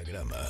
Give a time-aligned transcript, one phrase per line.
[0.00, 0.40] Enneagrama.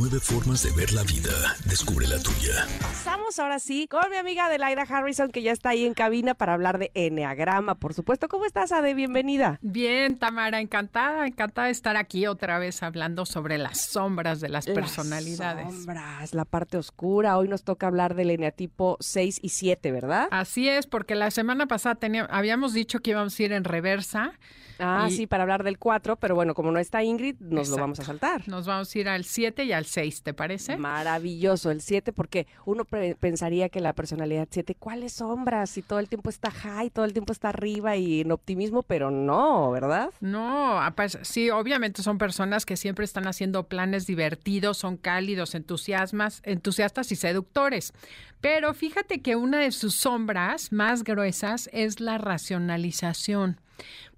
[0.00, 1.30] Nueve formas de ver la vida.
[1.66, 2.66] Descubre la tuya.
[2.80, 6.54] Pasamos ahora sí con mi amiga Adelaida Harrison, que ya está ahí en cabina para
[6.54, 8.26] hablar de Enneagrama, por supuesto.
[8.26, 8.94] ¿Cómo estás, Ade?
[8.94, 9.58] Bienvenida.
[9.60, 14.64] Bien, Tamara, encantada, encantada de estar aquí otra vez hablando sobre las sombras de las,
[14.64, 15.66] personalidades.
[15.66, 17.36] Las sombras, la parte oscura.
[17.36, 20.28] Hoy nos toca hablar del eneatipo 6 y 7, ¿verdad?
[20.30, 24.32] Así es, porque la semana pasada teníamos, habíamos dicho que íbamos a ir en reversa.
[24.80, 28.00] Ah, sí, para hablar del 4, pero bueno, como no está Ingrid, nos lo vamos
[28.00, 28.48] a saltar.
[28.48, 30.76] Nos vamos a ir al 7 y al 6, ¿te parece?
[30.76, 35.70] Maravilloso, el 7, porque uno pensaría que la personalidad 7, ¿cuáles sombras?
[35.70, 39.10] Si todo el tiempo está high, todo el tiempo está arriba y en optimismo, pero
[39.10, 40.10] no, ¿verdad?
[40.20, 40.80] No,
[41.22, 47.16] sí, obviamente son personas que siempre están haciendo planes divertidos, son cálidos, entusiasmas, entusiastas y
[47.16, 47.92] seductores.
[48.40, 53.60] Pero fíjate que una de sus sombras más gruesas es la racionalización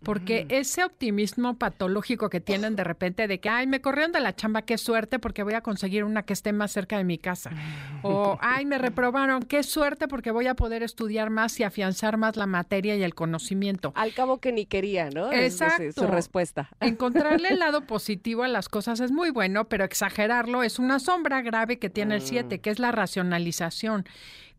[0.02, 4.34] porque ese optimismo patológico que tienen de repente de que, ay, me corrieron de la
[4.34, 7.50] chamba, qué suerte porque voy a conseguir una que esté más cerca de mi casa.
[8.04, 12.36] O, ay, me reprobaron, qué suerte porque voy a poder estudiar más y afianzar más
[12.36, 13.92] la materia y el conocimiento.
[13.94, 15.32] Al cabo que ni quería, ¿no?
[15.32, 15.92] Exacto.
[15.92, 16.68] su respuesta.
[16.80, 21.42] Encontrarle el lado positivo a las cosas es muy bueno, pero exagerarlo es una sombra
[21.42, 22.60] grave que tiene el 7, mm.
[22.60, 24.04] que es la racionalización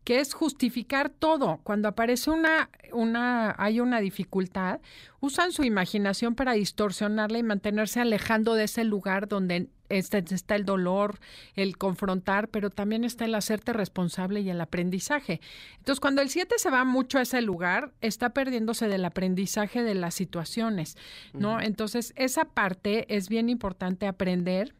[0.04, 1.60] que es justificar todo.
[1.64, 4.80] Cuando aparece una, una, hay una dificultad,
[5.20, 10.66] usan su imaginación para distorsionarla y mantenerse alejando de ese lugar donde está, está, el
[10.66, 11.18] dolor,
[11.56, 15.40] el confrontar, pero también está el hacerte responsable y el aprendizaje.
[15.78, 19.94] Entonces, cuando el 7 se va mucho a ese lugar, está perdiéndose del aprendizaje de
[19.94, 20.96] las situaciones,
[21.32, 21.60] ¿no?
[21.60, 24.74] Entonces, esa parte es bien importante aprender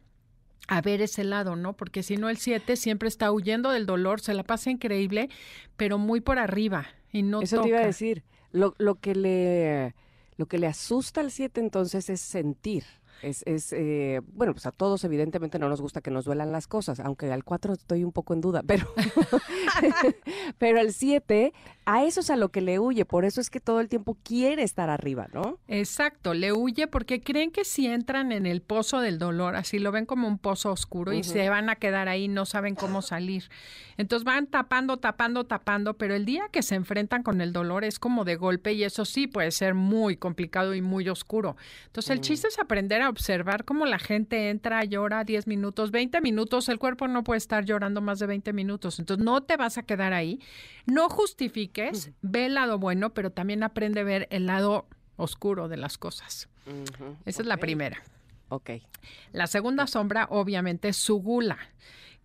[0.67, 1.73] a ver ese lado, ¿no?
[1.73, 5.29] Porque si no el 7 siempre está huyendo del dolor, se la pasa increíble,
[5.77, 9.95] pero muy por arriba y no Eso te iba a decir, lo, lo que le
[10.37, 12.83] lo que le asusta al 7 entonces es sentir.
[13.25, 16.67] Es, es eh, bueno, pues a todos evidentemente no nos gusta que nos duelan las
[16.67, 18.87] cosas, aunque al 4 estoy un poco en duda, pero,
[20.59, 21.51] pero al 7,
[21.85, 24.15] a eso es a lo que le huye, por eso es que todo el tiempo
[24.23, 25.57] quiere estar arriba, ¿no?
[25.67, 29.91] Exacto, le huye porque creen que si entran en el pozo del dolor, así lo
[29.91, 33.49] ven como un pozo oscuro y se van a quedar ahí, no saben cómo salir.
[33.97, 37.97] Entonces van tapando, tapando, tapando, pero el día que se enfrentan con el dolor es
[37.97, 41.55] como de golpe y eso sí puede ser muy complicado y muy oscuro.
[41.87, 46.19] Entonces el chiste es aprender a observar cómo la gente entra, llora 10 minutos, 20
[46.19, 49.77] minutos, el cuerpo no puede estar llorando más de 20 minutos, entonces no te vas
[49.77, 50.41] a quedar ahí.
[50.85, 55.77] No justifiques, ve el lado bueno, pero también aprende a ver el lado oscuro de
[55.77, 56.49] las cosas.
[57.25, 58.03] Esa es la primera.
[58.49, 58.71] Ok.
[59.31, 61.57] La segunda sombra, obviamente, es su gula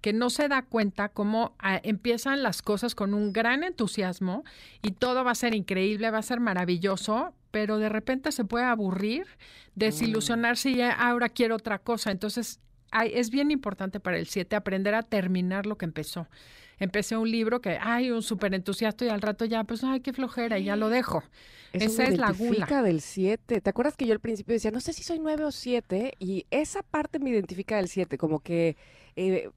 [0.00, 4.44] que no se da cuenta cómo ah, empiezan las cosas con un gran entusiasmo
[4.83, 8.65] y todo va a ser increíble, va a ser maravilloso, pero de repente se puede
[8.65, 9.27] aburrir,
[9.75, 12.10] desilusionarse y ya ahora quiero otra cosa.
[12.10, 12.60] Entonces,
[13.12, 16.28] es bien importante para el 7 aprender a terminar lo que empezó.
[16.78, 20.15] Empecé un libro que, ay, un súper entusiasta y al rato ya, pues, ay, qué
[20.15, 21.22] flojera, y ya lo dejo.
[21.75, 22.83] Esa es la gula.
[22.83, 23.60] del 7.
[23.60, 26.15] ¿Te acuerdas que yo al principio decía, no sé si soy 9 o 7?
[26.19, 28.77] Y esa parte me identifica del 7, como que
[29.15, 29.50] eh,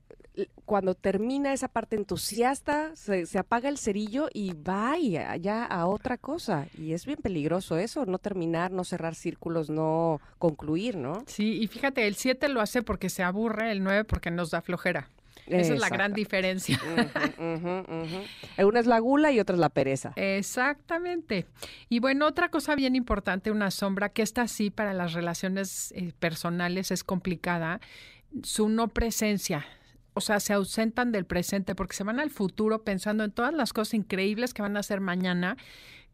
[0.66, 6.68] cuando termina esa parte entusiasta, se, apaga el cerillo y va ya a otra cosa.
[6.78, 11.24] Y es bien peligroso eso, no terminar, no cerrar círculos, no concluir, ¿no?
[11.28, 14.62] Sí, y fíjate, el 7 lo hace porque se aburre, el 9 porque nos da
[14.62, 15.10] flojera.
[15.46, 16.80] Esa es la gran diferencia.
[18.58, 20.14] Una es la gula y otra es la pereza.
[20.16, 21.48] Exactamente.
[21.90, 26.14] Y bueno, otra cosa bien importante, una sombra que está así para las relaciones eh,
[26.18, 27.82] personales es complicada,
[28.42, 29.66] su no presencia
[30.14, 33.74] o sea, se ausentan del presente porque se van al futuro pensando en todas las
[33.74, 35.58] cosas increíbles que van a hacer mañana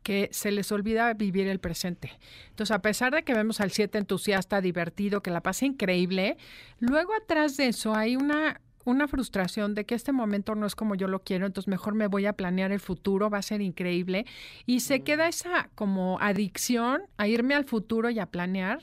[0.04, 2.12] que se les olvida vivir el presente.
[2.50, 6.38] Entonces, a pesar de que vemos al 7 entusiasta, divertido, que la pasa increíble,
[6.80, 10.96] luego atrás de eso hay una una frustración de que este momento no es como
[10.96, 14.26] yo lo quiero, entonces mejor me voy a planear el futuro, va a ser increíble.
[14.66, 18.80] Y se queda esa como adicción a irme al futuro y a planear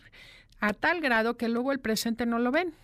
[0.60, 2.74] a tal grado que luego el presente no lo ven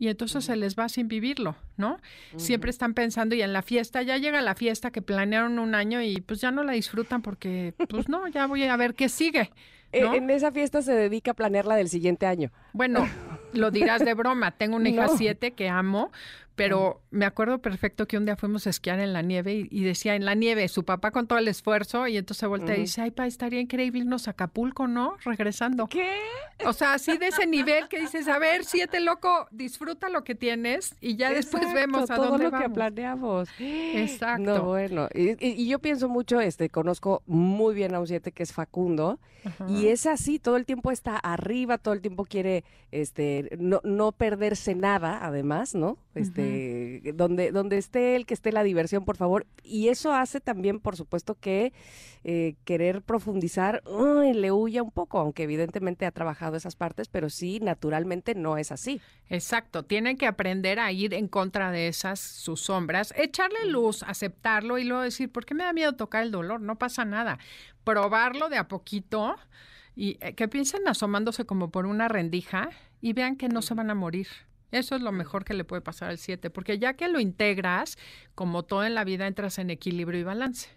[0.00, 1.98] y entonces se les va sin vivirlo, ¿no?
[2.36, 6.00] Siempre están pensando y en la fiesta, ya llega la fiesta que planearon un año
[6.00, 9.52] y pues ya no la disfrutan porque, pues no, ya voy a ver qué sigue.
[9.92, 12.52] E, en esa fiesta se dedica a planear la del siguiente año.
[12.72, 13.08] Bueno,
[13.52, 14.52] lo dirás de broma.
[14.52, 16.12] Tengo una hija siete que amo,
[16.64, 20.14] pero me acuerdo perfecto que un día fuimos a esquiar en la nieve y, decía
[20.14, 23.10] en la nieve, su papá con todo el esfuerzo y entonces voltea y dice, ay,
[23.10, 25.16] pa, estaría increíble irnos a Acapulco, ¿no?
[25.24, 25.86] Regresando.
[25.86, 26.18] ¿Qué?
[26.66, 30.34] O sea, así de ese nivel que dices, a ver, siete loco, disfruta lo que
[30.34, 32.68] tienes y ya después vemos a todo dónde lo vamos.
[32.68, 33.48] que planeamos.
[33.58, 34.42] Exacto.
[34.42, 38.32] No, bueno, y, y- y yo pienso mucho, este, conozco muy bien a un siete
[38.32, 39.18] que es Facundo,
[39.70, 42.62] y es así, todo el tiempo está arriba, todo el tiempo quiere,
[42.92, 45.96] este, no, no perderse nada, además, ¿no?
[46.14, 50.80] Este, donde, donde esté él, que esté la diversión, por favor, y eso hace también,
[50.80, 51.72] por supuesto, que
[52.24, 53.82] eh, querer profundizar,
[54.34, 58.72] le huya un poco, aunque evidentemente ha trabajado esas partes, pero sí, naturalmente no es
[58.72, 59.00] así.
[59.28, 64.78] Exacto, tienen que aprender a ir en contra de esas sus sombras, echarle luz, aceptarlo
[64.78, 66.60] y luego decir, ¿por qué me da miedo tocar el dolor?
[66.60, 67.38] No pasa nada.
[67.84, 69.36] Probarlo de a poquito
[69.94, 72.70] y eh, que piensen asomándose como por una rendija
[73.00, 74.26] y vean que no se van a morir.
[74.72, 77.98] Eso es lo mejor que le puede pasar al 7, porque ya que lo integras,
[78.34, 80.68] como todo en la vida, entras en equilibrio y balance.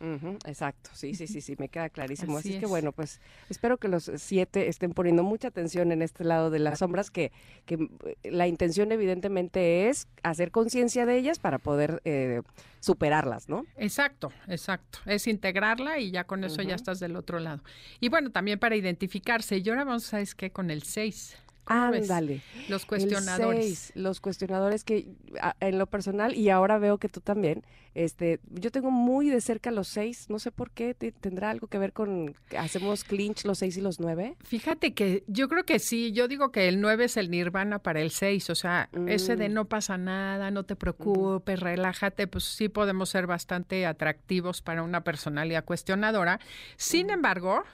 [0.00, 2.38] Exacto, sí, sí, sí, sí, me queda clarísimo.
[2.38, 6.02] Así, Así es que bueno, pues espero que los siete estén poniendo mucha atención en
[6.02, 7.32] este lado de las sombras, que,
[7.66, 7.88] que mm,
[8.24, 12.42] la intención evidentemente es hacer conciencia de ellas para poder eh,
[12.78, 13.66] superarlas, ¿no?
[13.76, 15.00] Exacto, exacto.
[15.06, 17.62] Es integrarla y ya con eso ya estás del otro lado.
[17.98, 19.58] Y bueno, también para identificarse.
[19.58, 20.50] Y ahora vamos, ¿sabes qué?
[20.52, 21.36] Con el 6.
[21.68, 22.40] Ándale.
[22.68, 23.64] Los El cuestionadores.
[23.64, 25.08] seis, los cuestionadores que
[25.40, 29.40] a- en lo personal, y ahora veo que tú también, este, yo tengo muy de
[29.40, 33.44] cerca los seis, no sé por qué, te- tendrá algo que ver con, hacemos clinch
[33.44, 34.36] los seis y los nueve.
[34.44, 38.00] Fíjate que yo creo que sí, yo digo que el 9 es el nirvana para
[38.00, 39.52] el 6, o sea, ese de Mm.
[39.54, 45.02] no pasa nada, no te preocupes, relájate, pues sí podemos ser bastante atractivos para una
[45.02, 46.38] personalidad cuestionadora.
[46.76, 47.64] Sin embargo,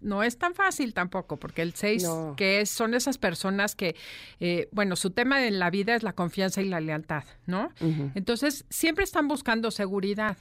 [0.00, 2.34] no es tan fácil tampoco, porque el 6, No.
[2.36, 3.96] que es, son esas personas que,
[4.40, 7.70] eh, bueno, su tema en la vida es la confianza y la lealtad, ¿no?
[8.14, 10.36] Entonces, siempre están buscando seguridad.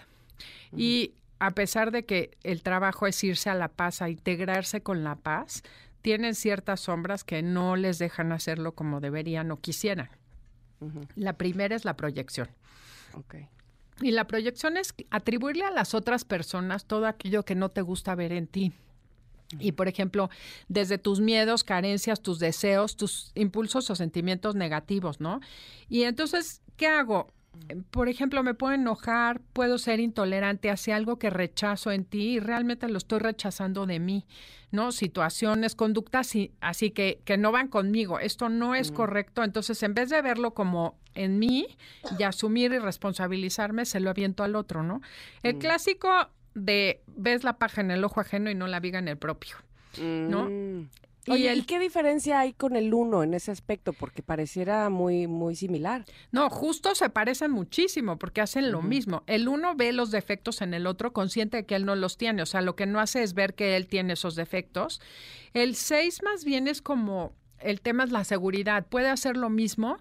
[0.76, 5.04] Y a pesar de que el trabajo es irse a la paz, a integrarse con
[5.04, 5.64] la paz,
[6.02, 10.10] tienen ciertas sombras que no les dejan hacerlo como deberían o quisieran.
[11.16, 12.50] La primera es la proyección.
[14.02, 18.14] Y la proyección es atribuirle a las otras personas todo aquello que no te gusta
[18.14, 18.74] ver en ti.
[19.60, 20.30] Y por ejemplo,
[20.68, 25.40] desde tus miedos, carencias, tus deseos, tus impulsos o sentimientos negativos, ¿no?
[25.88, 27.32] Y entonces, ¿qué hago?
[27.90, 32.40] Por ejemplo, me puedo enojar, puedo ser intolerante hacia algo que rechazo en ti y
[32.40, 34.28] realmente lo estoy rechazando de mí,
[34.70, 34.92] ¿no?
[34.92, 38.20] Situaciones, conductas y- así que, que no van conmigo.
[38.20, 39.44] Esto no es correcto.
[39.44, 41.66] Entonces, en vez de verlo como en mí
[42.20, 45.02] y asumir y responsabilizarme, se lo aviento al otro, ¿no?
[45.42, 46.10] El clásico
[46.58, 49.56] de ves la paja en el ojo ajeno y no la viga en el propio.
[50.02, 50.50] ¿No?
[50.50, 50.90] Mm.
[51.26, 53.92] Y Oye, ¿y el- qué diferencia hay con el uno en ese aspecto?
[53.92, 56.06] Porque pareciera muy, muy similar.
[56.32, 59.24] No, justo se parecen muchísimo porque hacen lo mismo.
[59.28, 62.44] El uno ve los defectos en el otro consciente de que él no los tiene.
[62.44, 65.02] O sea, lo que no hace es ver que él tiene esos defectos.
[65.54, 68.86] El seis más bien es como, el tema es la seguridad.
[68.88, 69.98] Puede hacer lo mismo,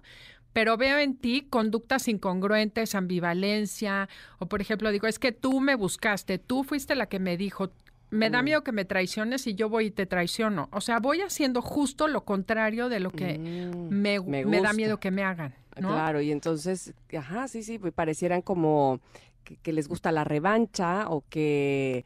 [0.53, 4.09] pero veo en ti conductas incongruentes, ambivalencia,
[4.39, 7.69] o por ejemplo digo, es que tú me buscaste, tú fuiste la que me dijo,
[8.09, 10.69] me da miedo que me traiciones y yo voy y te traiciono.
[10.71, 14.73] O sea, voy haciendo justo lo contrario de lo que Mm, me, me me da
[14.73, 15.53] miedo que me hagan.
[15.79, 15.89] ¿no?
[15.89, 18.99] Claro, y entonces, ajá, sí, sí, pues parecieran como
[19.43, 22.05] que, que les gusta la revancha o que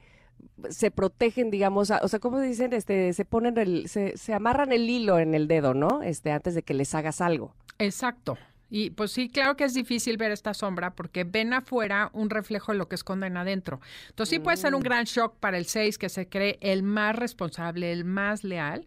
[0.69, 2.73] se protegen, digamos, a- o sea, ¿cómo dicen?
[2.73, 6.01] Este, se ponen el, se, se amarran el hilo en el dedo, ¿no?
[6.01, 7.53] Este, antes de que les hagas algo.
[7.81, 8.38] Exacto.
[8.69, 12.72] Y pues sí, claro que es difícil ver esta sombra porque ven afuera un reflejo
[12.72, 13.81] de lo que esconden adentro.
[14.10, 17.16] Entonces sí puede ser un gran shock para el 6 que se cree el más
[17.18, 18.86] responsable, el más leal,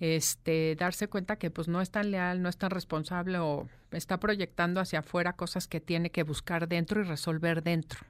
[0.00, 4.20] este, darse cuenta que pues no es tan leal, no es tan responsable o está
[4.20, 8.00] proyectando hacia afuera cosas que tiene que buscar dentro y resolver dentro.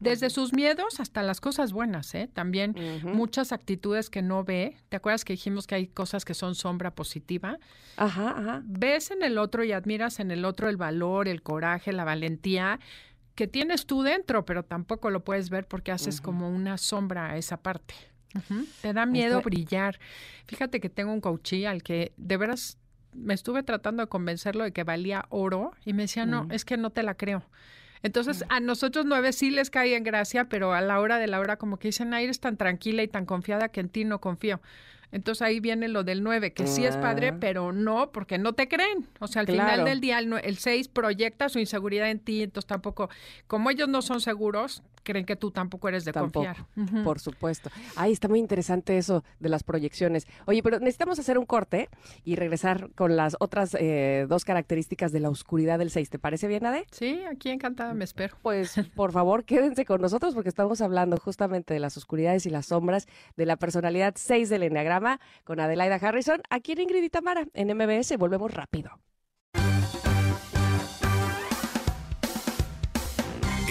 [0.00, 2.28] Desde sus miedos hasta las cosas buenas, ¿eh?
[2.32, 4.76] También muchas actitudes que no ve.
[4.88, 7.58] ¿Te acuerdas que dijimos que hay cosas que son sombra positiva?
[7.96, 8.62] Ajá, ajá.
[8.64, 12.78] ves en el otro y admiras en el otro el valor, el coraje, la valentía
[13.36, 17.36] que tienes tú dentro, pero tampoco lo puedes ver porque haces como una sombra a
[17.36, 17.94] esa parte.
[18.80, 19.98] Te da miedo brillar.
[20.46, 22.78] Fíjate que tengo un coachí al que de veras
[23.16, 26.76] me estuve tratando de convencerlo de que valía oro y me decía, no, es que
[26.76, 27.42] no te la creo.
[28.02, 31.40] Entonces, a nosotros nueve sí les cae en gracia, pero a la hora de la
[31.40, 34.20] hora como que dicen, ay, eres tan tranquila y tan confiada que en ti no
[34.20, 34.60] confío.
[35.12, 37.36] Entonces ahí viene lo del nueve, que sí es padre, Ah.
[37.40, 39.06] pero no, porque no te creen.
[39.20, 39.70] O sea, al Claro.
[39.70, 43.08] final del día, el seis proyecta su inseguridad en ti, entonces tampoco,
[43.46, 46.56] como ellos no son seguros, creen que tú tampoco eres de confiar.
[46.74, 47.70] Tampoco, por supuesto.
[47.94, 50.26] Ay, está muy interesante eso de las proyecciones.
[50.46, 51.88] Oye, pero necesitamos hacer un corte
[52.24, 56.10] y regresar con las otras eh, dos características de la oscuridad del 6.
[56.10, 56.86] ¿Te parece bien, Ade?
[56.90, 58.36] Sí, aquí encantada me espero.
[58.42, 62.66] Pues por favor, quédense con nosotros porque estamos hablando justamente de las oscuridades y las
[62.66, 67.46] sombras de la personalidad 6 del Enneagrama con Adelaida Harrison aquí en Ingrid y Tamara
[67.54, 68.16] en MBS.
[68.18, 68.98] Volvemos rápido.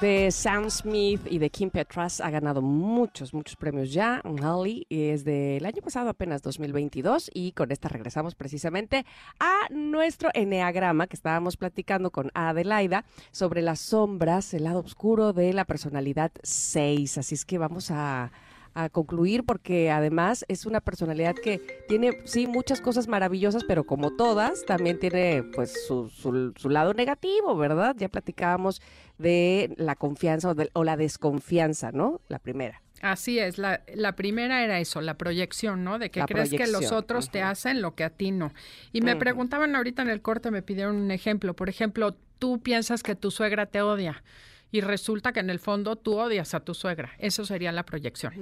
[0.00, 4.20] de Sam Smith y de Kim Petras ha ganado muchos, muchos premios ya.
[4.24, 9.04] Unholy es del año pasado, apenas 2022, y con esta regresamos precisamente
[9.40, 15.52] a nuestro eneagrama que estábamos platicando con Adelaida sobre las sombras, el lado oscuro de
[15.52, 17.18] la personalidad 6.
[17.18, 18.30] Así es que vamos a
[18.74, 24.16] a concluir porque además es una personalidad que tiene, sí, muchas cosas maravillosas, pero como
[24.16, 27.96] todas, también tiene pues su, su, su lado negativo, ¿verdad?
[27.98, 28.80] Ya platicábamos
[29.18, 32.20] de la confianza o, de, o la desconfianza, ¿no?
[32.28, 32.82] La primera.
[33.00, 35.98] Así es, la, la, primera era eso, la proyección, ¿no?
[35.98, 38.52] De que La crees que los otros te hacen lo que a ti no.
[38.92, 41.54] Y me preguntaban ahorita en el corte, me pidieron un ejemplo.
[41.54, 44.22] Por ejemplo, tú piensas que tu suegra te odia
[44.70, 47.12] y resulta que en el fondo tú odias a tu suegra.
[47.18, 48.34] Eso sería la proyección.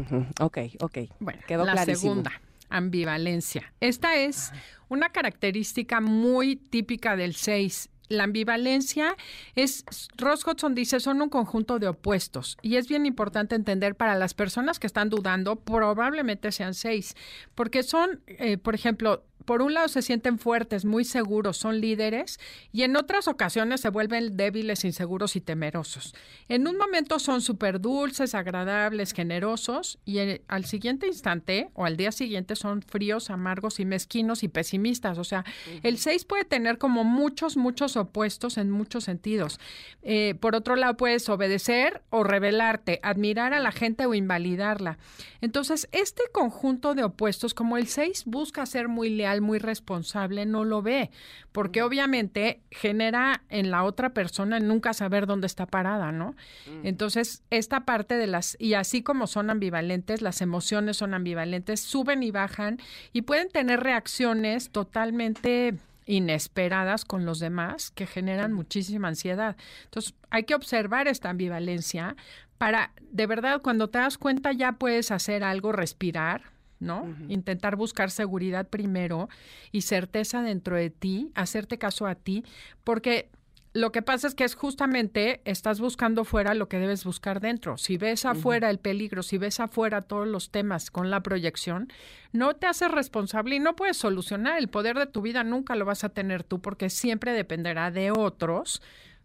[0.00, 0.98] Ujú, Ok, ok.
[1.20, 2.00] Bueno, Quedó la clarísimo.
[2.14, 2.32] segunda,
[2.68, 3.72] ambivalencia.
[3.80, 4.52] Esta es
[4.88, 7.90] una característica muy típica del 6.
[8.08, 9.16] La ambivalencia
[9.54, 9.84] es,
[10.18, 12.58] Ross Hodgson dice, son un conjunto de opuestos.
[12.60, 17.14] Y es bien importante entender para las personas que están dudando, probablemente sean seis,
[17.54, 22.38] porque son, eh, por ejemplo, por un lado se sienten fuertes, muy seguros, son líderes,
[22.72, 26.14] y en otras ocasiones se vuelven débiles, inseguros y temerosos.
[26.48, 31.96] En un momento son súper dulces, agradables, generosos, y en- al siguiente instante o al
[31.96, 35.18] día siguiente son fríos, amargos y mezquinos y pesimistas.
[35.18, 35.44] O sea,
[35.82, 39.60] el 6 puede tener como muchos, muchos opuestos en muchos sentidos.
[40.02, 44.98] Eh, por otro lado, puedes obedecer o rebelarte, admirar a la gente o invalidarla.
[45.40, 50.64] Entonces, este conjunto de opuestos, como el 6 busca ser muy leal, muy responsable, no
[50.64, 51.10] lo ve,
[51.52, 56.34] porque obviamente genera en la otra persona nunca saber dónde está parada, ¿no?
[56.82, 62.22] Entonces, esta parte de las, y así como son ambivalentes, las emociones son ambivalentes, suben
[62.22, 62.78] y bajan
[63.12, 65.74] y pueden tener reacciones totalmente
[66.06, 69.56] inesperadas con los demás que generan muchísima ansiedad.
[69.84, 72.16] Entonces, hay que observar esta ambivalencia
[72.58, 77.14] para, de verdad, cuando te das cuenta ya puedes hacer algo, respirar, ¿no?
[77.28, 79.28] Intentar buscar seguridad primero
[79.72, 82.44] y certeza dentro de ti, hacerte caso a ti,
[82.82, 83.30] porque
[83.74, 87.76] lo que pasa es que es justamente estás buscando fuera lo que debes buscar dentro.
[87.76, 91.88] Si ves afuera el peligro, si ves afuera todos los temas con la proyección,
[92.30, 94.58] no te haces responsable y no puedes solucionar.
[94.58, 98.12] El poder de tu vida nunca lo vas a tener tú porque siempre dependerá de
[98.12, 98.80] otros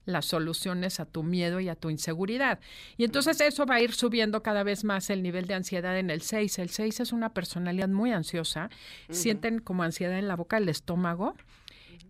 [0.09, 2.59] las soluciones a tu miedo y a tu inseguridad.
[2.97, 6.09] Y entonces eso va a ir subiendo cada vez más el nivel de ansiedad en
[6.09, 6.59] el 6.
[6.59, 8.69] El 6 es una personalidad muy ansiosa,
[9.09, 11.35] sienten como ansiedad en la boca, el estómago,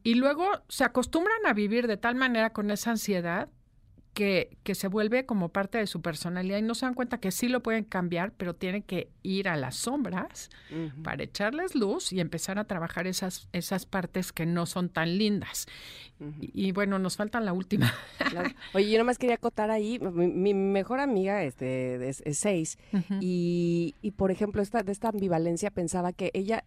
[0.03, 3.49] y luego se acostumbran a vivir de tal manera con esa ansiedad
[4.19, 7.31] que, que, se vuelve como parte de su personalidad y no se dan cuenta que
[7.31, 11.03] sí lo pueden cambiar, pero tienen que ir a las sombras uh -huh.
[11.03, 15.67] para echarles luz y empezar a trabajar esas, esas partes que no son tan lindas.
[16.19, 16.51] Uh -huh.
[16.53, 17.93] y, y, bueno, nos falta la última.
[18.73, 22.97] Oye, yo nomás quería acotar ahí, mi, mi mejor amiga este, es, es seis, uh
[22.97, 23.19] -huh.
[23.21, 26.65] y, y, por ejemplo, esta, de esta ambivalencia pensaba que ella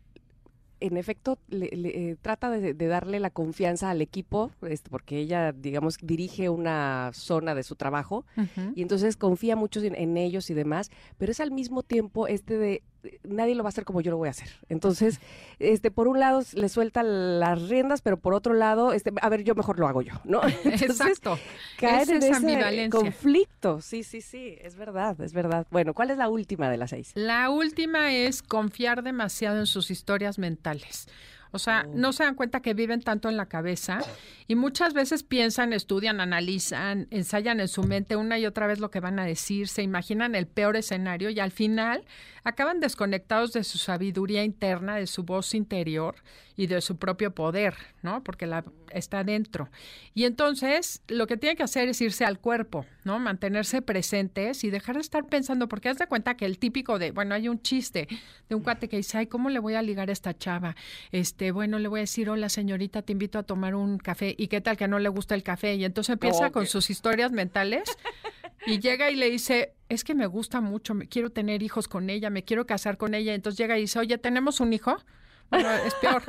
[0.82, 5.18] en efecto le, le, eh, trata de, de, darle la confianza al equipo, este, porque
[5.18, 8.72] ella, digamos, dirige una zona de su trabajo uh -huh.
[8.74, 12.58] y entonces confía mucho en, en, ellos y demás, pero es al mismo tiempo este
[12.58, 12.82] de
[13.24, 14.48] nadie lo va a hacer como yo lo voy a hacer.
[14.68, 15.20] Entonces,
[15.58, 19.44] este, por un lado le suelta las riendas, pero por otro lado, este, a ver,
[19.44, 20.40] yo mejor lo hago yo, ¿no?
[20.64, 21.38] Entonces, Exacto.
[21.78, 23.80] Caer en ese conflicto.
[23.80, 25.66] Sí, sí, sí, es verdad, es verdad.
[25.70, 27.12] Bueno, ¿cuál es la última de las seis?
[27.14, 31.08] La última es confiar demasiado en sus historias mentales.
[31.52, 31.92] O sea, oh.
[31.94, 34.00] no se dan cuenta que viven tanto en la cabeza
[34.48, 38.90] y muchas veces piensan, estudian, analizan, ensayan en su mente una y otra vez lo
[38.90, 42.04] que van a decir, se imaginan el peor escenario y al final
[42.44, 46.16] acaban desconectados de su sabiduría interna, de su voz interior
[46.56, 48.22] y de su propio poder, ¿no?
[48.22, 49.70] Porque la, está dentro.
[50.14, 53.18] Y entonces lo que tienen que hacer es irse al cuerpo, ¿no?
[53.18, 57.10] Mantenerse presentes y dejar de estar pensando, porque haz de cuenta que el típico de,
[57.10, 58.08] bueno, hay un chiste
[58.48, 60.76] de un cuate que dice, ay, ¿cómo le voy a ligar a esta chava?
[61.10, 64.32] Este, este, bueno, le voy a decir, hola señorita, te invito a tomar un café.
[64.38, 65.74] ¿Y qué tal que no le gusta el café?
[65.74, 67.82] Y entonces empieza con sus historias mentales
[68.64, 72.10] y llega y le dice, es que me gusta mucho, me quiero tener hijos con
[72.10, 73.34] ella, me quiero casar con ella.
[73.34, 74.98] Entonces llega y dice, oye, ¿tenemos un hijo?
[75.84, 76.22] es peor.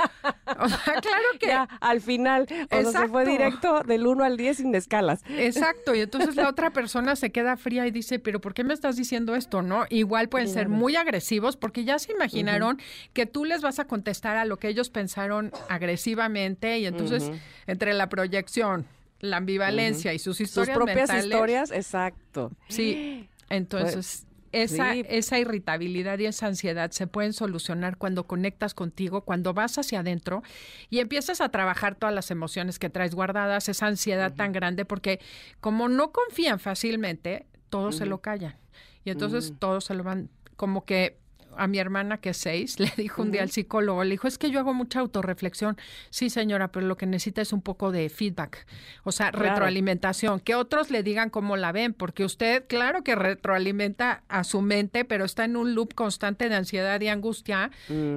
[0.63, 1.47] O sea, claro que.
[1.47, 5.21] Ya, al final, o sea, se fue directo del 1 al 10 sin escalas.
[5.29, 5.93] Exacto.
[5.95, 8.95] Y entonces la otra persona se queda fría y dice, ¿pero por qué me estás
[8.95, 9.61] diciendo esto?
[9.61, 9.85] ¿No?
[9.89, 12.79] Igual pueden ser muy agresivos porque ya se imaginaron
[13.13, 16.79] que tú les vas a contestar a lo que ellos pensaron agresivamente.
[16.79, 17.31] Y entonces,
[17.67, 18.85] entre la proyección,
[19.19, 20.75] la ambivalencia y sus historias.
[20.75, 22.51] Sus propias mentales, historias, exacto.
[22.67, 23.29] Sí.
[23.49, 29.77] Entonces esa, esa irritabilidad y esa ansiedad se pueden solucionar cuando conectas contigo, cuando vas
[29.77, 30.43] hacia adentro
[30.89, 35.19] y empiezas a trabajar todas las emociones que traes guardadas, esa ansiedad tan grande, porque
[35.59, 38.55] como no confían fácilmente, todos se lo callan.
[39.03, 41.17] Y entonces todos se lo van, como que
[41.57, 44.37] a mi hermana que es seis, le dijo un día al psicólogo, le dijo, es
[44.37, 45.77] que yo hago mucha autorreflexión.
[46.09, 48.65] Sí, señora, pero lo que necesita es un poco de feedback,
[49.03, 54.23] o sea, retroalimentación, que otros le digan cómo la ven, porque usted, claro que retroalimenta
[54.27, 57.71] a su mente, pero está en un loop constante de ansiedad y angustia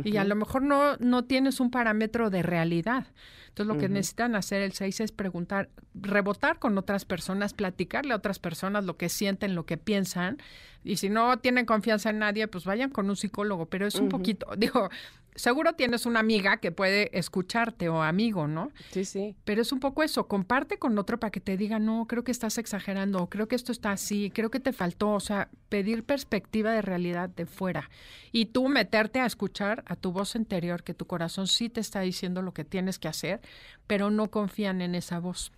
[0.04, 3.06] y a lo mejor no, no tienes un parámetro de realidad.
[3.56, 8.16] Entonces, lo que necesitan hacer el 6 es preguntar, rebotar con otras personas, platicarle a
[8.16, 10.36] otras personas lo que sienten, lo que piensan.
[10.84, 13.64] Y si no tienen confianza en nadie, pues vayan con un psicólogo.
[13.64, 14.90] Pero es un poquito, digo,
[15.36, 18.70] seguro tienes una amiga que puede escucharte o amigo, ¿no?
[18.90, 19.36] Sí, sí.
[19.44, 22.32] Pero es un poco eso, comparte con otro para que te diga, no, creo que
[22.32, 26.72] estás exagerando, creo que esto está así, creo que te faltó, o sea, pedir perspectiva
[26.72, 27.90] de realidad de fuera.
[28.32, 32.00] Y tú meterte a escuchar a tu voz interior, que tu corazón sí te está
[32.00, 33.40] diciendo lo que tienes que hacer,
[33.86, 35.52] pero no confían en esa voz.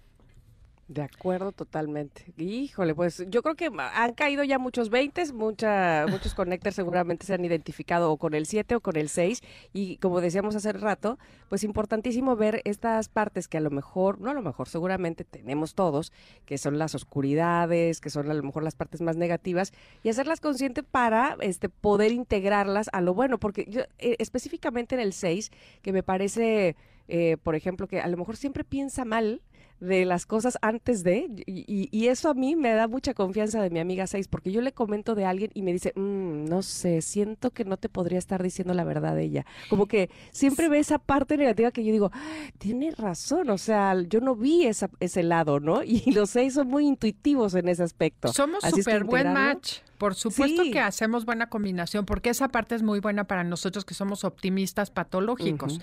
[0.89, 2.33] De acuerdo, totalmente.
[2.39, 7.35] Híjole, pues yo creo que han caído ya muchos 20, mucha, muchos connectors seguramente se
[7.35, 9.43] han identificado o con el 7 o con el 6
[9.75, 11.19] y como decíamos hace rato,
[11.51, 15.75] pues importantísimo ver estas partes que a lo mejor, no a lo mejor, seguramente tenemos
[15.75, 16.11] todos,
[16.47, 20.41] que son las oscuridades, que son a lo mejor las partes más negativas y hacerlas
[20.41, 25.51] conscientes para este poder integrarlas a lo bueno, porque yo, eh, específicamente en el 6,
[25.83, 26.77] que me parece,
[27.09, 29.43] eh, por ejemplo, que a lo mejor siempre piensa mal,
[29.81, 33.79] de las cosas antes de, y, eso a mí me da mucha confianza de mi
[33.79, 37.51] amiga Seis, porque yo le comento de alguien y me dice, mm, no sé, siento
[37.51, 39.47] que no te podría estar diciendo la verdad de ella.
[39.69, 42.11] Como que siempre ve esa parte negativa que yo digo,
[42.59, 45.83] tiene razón, o sea, yo no vi esa, ese lado, ¿no?
[45.89, 48.33] Y los seis son muy intuitivos en ese aspecto.
[48.33, 49.79] Somos súper buen match.
[49.99, 53.95] Por supuesto que hacemos buena combinación, porque esa parte es muy buena para nosotros que
[53.95, 55.81] somos optimistas patológicos.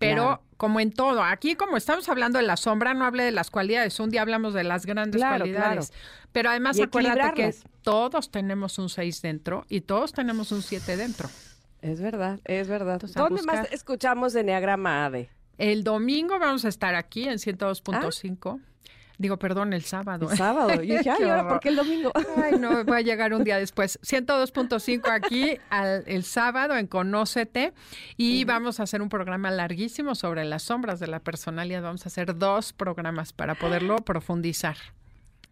[0.00, 3.48] Pero como en todo, aquí como estamos hablando de la sombra, no hable de las
[3.50, 3.98] cualidades.
[4.00, 5.92] Un día hablamos de las grandes cualidades.
[6.32, 11.30] Pero además acuérdate que todos tenemos un 6 dentro y todos tenemos un 7 dentro.
[11.80, 13.00] Es verdad, es verdad.
[13.14, 15.30] ¿Dónde más escuchamos de Neagrama ADE?
[15.58, 18.60] El domingo vamos a estar aquí en 102.5.
[19.18, 20.30] Digo, perdón, el sábado.
[20.30, 20.82] El sábado.
[20.82, 22.12] Y dije, ay, ahora, ¿por qué el domingo?
[22.36, 23.98] Ay, no, voy a llegar un día después.
[24.02, 27.74] 102.5 aquí al, el sábado en Conócete
[28.16, 31.82] y vamos a hacer un programa larguísimo sobre las sombras de la personalidad.
[31.82, 34.76] Vamos a hacer dos programas para poderlo profundizar.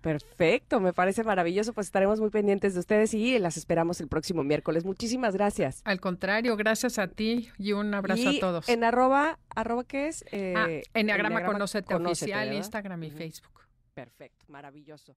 [0.01, 1.73] Perfecto, me parece maravilloso.
[1.73, 4.85] Pues estaremos muy pendientes de ustedes y las esperamos el próximo miércoles.
[4.85, 5.83] Muchísimas gracias.
[5.85, 8.69] Al contrario, gracias a ti y un abrazo a todos.
[8.69, 10.25] En arroba, arroba qué es?
[10.33, 13.61] Eh, ah, Enneagrama Conócete, Oficial, Instagram y Facebook.
[13.95, 15.17] Perfecto, maravilloso.